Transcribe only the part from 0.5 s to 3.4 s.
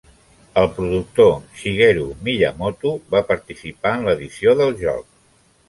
El productor Shigeru Miyamoto va